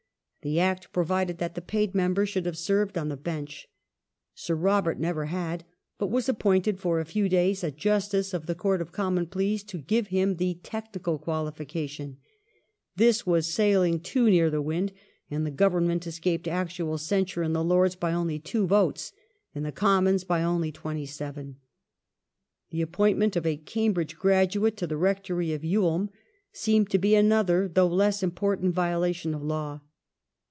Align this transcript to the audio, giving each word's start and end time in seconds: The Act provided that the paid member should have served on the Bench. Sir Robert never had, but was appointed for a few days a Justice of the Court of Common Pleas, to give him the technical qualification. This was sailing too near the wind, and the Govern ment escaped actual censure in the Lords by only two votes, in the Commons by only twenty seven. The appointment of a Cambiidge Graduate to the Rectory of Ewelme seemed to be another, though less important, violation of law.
The 0.43 0.59
Act 0.59 0.91
provided 0.91 1.37
that 1.37 1.53
the 1.53 1.61
paid 1.61 1.93
member 1.93 2.25
should 2.25 2.47
have 2.47 2.57
served 2.57 2.97
on 2.97 3.09
the 3.09 3.15
Bench. 3.15 3.67
Sir 4.33 4.55
Robert 4.55 4.97
never 4.99 5.25
had, 5.25 5.63
but 5.99 6.09
was 6.09 6.27
appointed 6.27 6.79
for 6.79 6.99
a 6.99 7.05
few 7.05 7.29
days 7.29 7.63
a 7.63 7.69
Justice 7.69 8.33
of 8.33 8.47
the 8.47 8.55
Court 8.55 8.81
of 8.81 8.91
Common 8.91 9.27
Pleas, 9.27 9.61
to 9.65 9.77
give 9.77 10.07
him 10.07 10.37
the 10.37 10.55
technical 10.63 11.19
qualification. 11.19 12.17
This 12.95 13.23
was 13.23 13.53
sailing 13.53 13.99
too 13.99 14.31
near 14.31 14.49
the 14.49 14.63
wind, 14.63 14.93
and 15.29 15.45
the 15.45 15.51
Govern 15.51 15.85
ment 15.87 16.07
escaped 16.07 16.47
actual 16.47 16.97
censure 16.97 17.43
in 17.43 17.53
the 17.53 17.63
Lords 17.63 17.93
by 17.95 18.11
only 18.11 18.39
two 18.39 18.65
votes, 18.65 19.11
in 19.53 19.61
the 19.61 19.71
Commons 19.71 20.23
by 20.23 20.41
only 20.41 20.71
twenty 20.71 21.05
seven. 21.05 21.57
The 22.71 22.81
appointment 22.81 23.35
of 23.35 23.45
a 23.45 23.57
Cambiidge 23.57 24.15
Graduate 24.17 24.75
to 24.77 24.87
the 24.87 24.97
Rectory 24.97 25.53
of 25.53 25.61
Ewelme 25.63 26.09
seemed 26.51 26.89
to 26.89 26.97
be 26.97 27.13
another, 27.13 27.67
though 27.67 27.85
less 27.87 28.23
important, 28.23 28.73
violation 28.73 29.35
of 29.35 29.43
law. 29.43 29.81